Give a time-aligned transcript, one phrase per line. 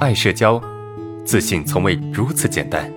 [0.00, 0.58] 爱社交，
[1.26, 2.90] 自信从未如此简单。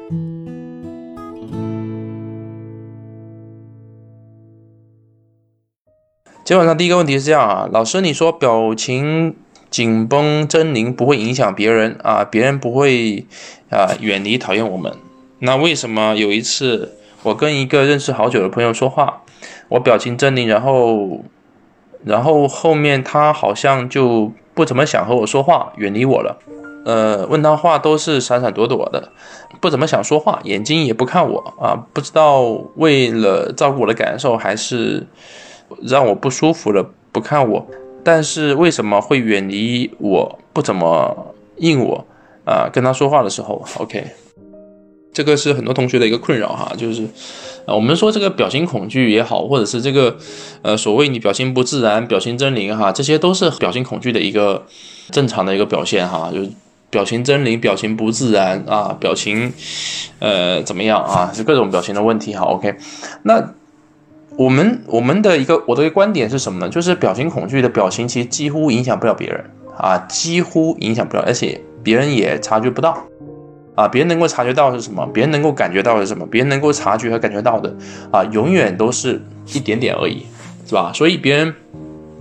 [6.46, 9.36] 今晚上第一个问题是这样啊，老师，你说表情
[9.70, 13.26] 紧绷、狰狞不会影响别人啊，别人不会
[13.70, 14.94] 啊远离、讨厌我们。
[15.40, 19.24] 那为什么有一次我跟一个认识好久的朋友说话，
[19.68, 21.26] 我表情狰狞，然后
[22.06, 26.40] 然后后面他好像就不怎么想和我说话，远离我了。
[26.86, 29.10] 呃，问他话都是闪闪躲躲的，
[29.62, 32.42] 不怎么想说话，眼睛也不看我啊，不知道
[32.76, 35.08] 为了照顾我的感受，还是
[35.82, 37.66] 让我不舒服了不看我。
[38.04, 42.06] 但是为什么会远离我，不怎么应我
[42.44, 42.68] 啊？
[42.70, 44.06] 跟他说话的时候，OK，
[45.14, 47.04] 这个是很多同学的一个困扰哈，就是
[47.66, 50.18] 啊，我们说这个表情恐惧也好，或者是这个
[50.64, 54.66] 呃所谓你表情不自然、表情狰狞哈，这些都是表情恐惧的一个
[55.12, 56.52] 正常的一个表现哈，就是。
[56.94, 59.52] 表情狰狞，表情不自然啊，表情，
[60.20, 61.32] 呃，怎么样啊？
[61.34, 62.44] 是各种表情的问题哈。
[62.44, 62.76] OK，
[63.24, 63.54] 那
[64.38, 66.70] 我们我们的一个我的一个观点是什么呢？
[66.70, 69.44] 就是表情恐惧的表情其实几乎影响不了别人
[69.76, 72.96] 啊，几乎影响不了，而且别人也察觉不到
[73.74, 73.88] 啊。
[73.88, 75.04] 别人能够察觉到是什么？
[75.12, 76.28] 别人能够感觉到是什么？
[76.28, 77.76] 别人能够察觉和感觉到的
[78.12, 79.20] 啊，永远都是
[79.52, 80.28] 一点点而已，
[80.68, 80.92] 是吧？
[80.94, 81.56] 所以别人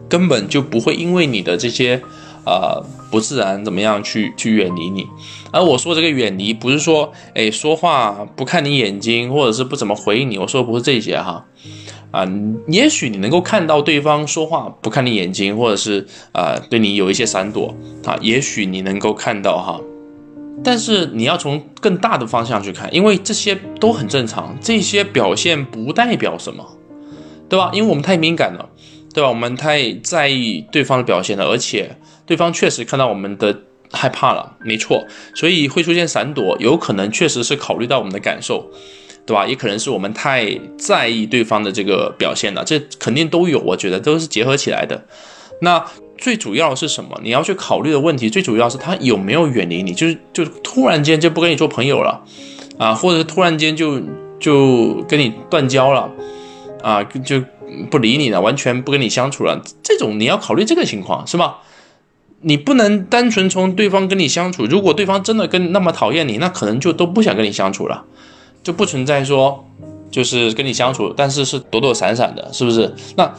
[0.09, 2.01] 根本就不会因为你的这些。
[2.45, 5.07] 呃，不自然怎么样去去远离你？
[5.53, 10.39] 而我说这个远离，不是说哎说话不看你眼睛，或者是不怎么回应你。
[10.39, 11.45] 我说的不是这些哈，
[12.11, 12.27] 啊，
[12.67, 19.81] 也许你能够看到对方说话不看你眼睛，或者是啊对你有一些闪躲啊，也许你能够看到哈。
[20.65, 26.65] 但是你要从更大的方向去看，因为这些都很正常，这些表现不代表什么，
[27.49, 27.71] 对吧？
[27.73, 28.69] 因为我们太敏感了，
[29.13, 29.29] 对吧？
[29.29, 31.97] 我们太在意对方的表现了，而且。
[32.27, 33.57] 对方确实看到我们的
[33.91, 38.71] 害怕了，没错，所以会出现闪躲，有可能确实是考虑到我们的感受，
[39.27, 39.47] 对吧？
[39.47, 45.05] 也可能是我们太在意对方的这个表现了，这肯定都有，我觉得都是结合起来的。
[45.61, 45.85] 那
[46.17, 47.21] 最主要是什么？
[47.23, 52.25] 你要去考虑的问题，最主要是他有没有远离你，就是就突然间就不跟你做朋友了
[52.79, 54.01] 啊，或者突然间就
[54.41, 56.11] 就跟你断交了
[56.83, 57.43] 啊，就
[57.91, 61.59] 不理你了，完全不跟你相处了，这种你要考虑这个情况，是吧？
[62.43, 68.05] 你不能单纯从对方跟你相处，如果对方真的跟那么讨厌你，那可能就都不想跟你相处了，
[68.63, 69.65] 就不存在说
[70.11, 72.95] 就是跟你相处，但是是躲躲闪闪的，是不是？
[73.17, 73.33] 那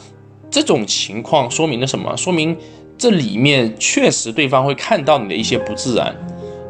[0.50, 2.16] 这种情况说明了什么？
[2.16, 2.56] 说明
[2.96, 6.16] 这里面确实对方会看到你的一些不自然，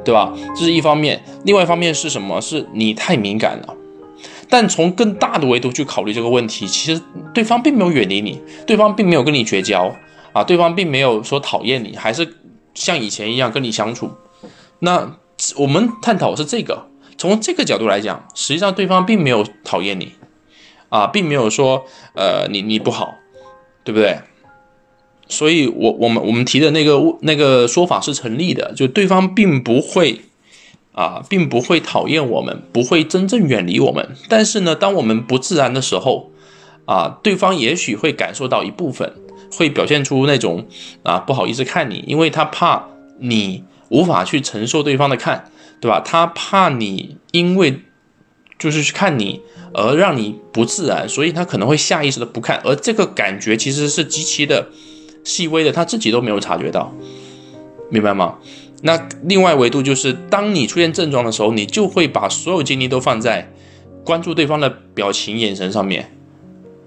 [0.04, 0.32] 对吧？
[0.56, 2.40] 这是一方面，另外一方面是什么？
[2.40, 3.74] 是你太敏感了。
[4.48, 7.00] 但从更大的维度去考虑这个问题，其实
[7.32, 9.94] 对方并没有远离你，对方并没有跟你绝交。
[10.34, 12.36] 啊，对方并没有说讨厌你，还是
[12.74, 14.10] 像以前一样跟你相处。
[14.80, 15.16] 那
[15.56, 20.12] 我们探讨是这个，从这个角度来讲，实际上对方并没有讨厌你，
[20.88, 23.14] 啊，并没有说呃你你不好，
[23.84, 24.18] 对不对？
[25.26, 30.20] 所以，我我们我们提的那个那个说法是成立的，就对方并不会
[30.92, 34.16] 啊，并不会讨厌我们，不会真正远离我们。
[34.28, 36.30] 但是呢，当我们不自然的时候，
[36.84, 39.14] 啊，对方也许会感受到一部分。
[39.56, 40.66] 会表现出那种
[41.02, 42.86] 啊不好意思看你，因为他怕
[43.18, 45.50] 你无法去承受对方的看，
[45.80, 46.00] 对吧？
[46.04, 47.80] 他怕你因为
[48.58, 49.40] 就是去看你
[49.72, 54.68] 而让你不自然，所以他可能会下意识的不看，而这个感觉其实是极其的
[55.24, 56.92] 细微的，他自己都没有察觉到，
[57.90, 58.38] 明白吗？
[58.82, 63.50] 那另外维度就是，当你出现症状的时候，你就会把所有精力都放在
[64.04, 66.13] 关注对方的表情、眼神上面。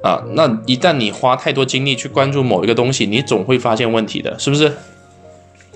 [0.08, 4.72] 啊，那一旦你花太多精力去关注某一个东西，你总会发现问题的，是不是？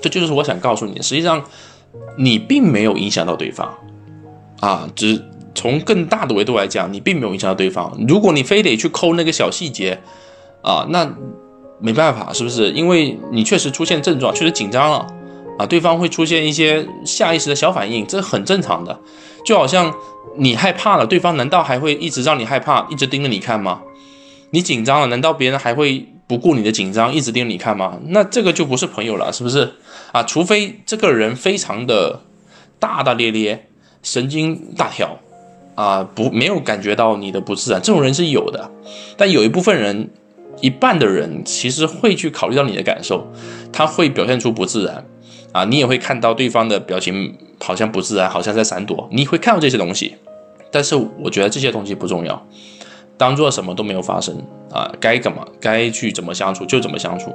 [0.01, 1.43] 这就是我想告诉你，实际上
[2.17, 3.69] 你并没有影响到对方，
[4.61, 5.21] 啊，只
[5.53, 7.93] 从更大的维度来讲，你并没有影响到对方。
[8.07, 9.99] 如果你非得去抠那个小细节，
[10.61, 11.13] 啊，那
[11.81, 12.71] 没办法，是不是？
[12.71, 15.05] 因为你确实出现症状，确实紧张了，
[15.59, 18.97] 啊，对方会出现一些下意识的小反应，这很正常的。
[19.43, 19.93] 就好像
[20.37, 23.81] 你害怕了，对方难道还会一直让你害怕，一直盯着你看吗？
[24.51, 27.99] 你紧张了，难道别人还会不顾你的紧张，一直盯着你看吗？
[28.07, 29.73] 那这个就不是朋友了，是不是
[30.11, 30.23] 啊？
[30.23, 32.21] 除非这个人非常的
[32.79, 33.67] 大大咧咧，
[34.03, 35.19] 神经大条
[35.75, 38.69] 啊，不没有感觉到你的不自然，这种人是有的。
[39.17, 40.09] 但有一部分人，
[40.59, 43.31] 一半的人其实会去考虑到你的感受，
[43.71, 45.05] 他会表现出不自然
[45.53, 50.15] 啊，你也会看到对方的表情好像不自然，好像在闪躲，你会看到这些东西。
[50.71, 52.47] 但是我觉得这些东西不重要。
[53.21, 54.35] 当做什么都没有发生
[54.71, 54.91] 啊！
[54.99, 57.31] 该怎么，该去怎么相处就怎么相处。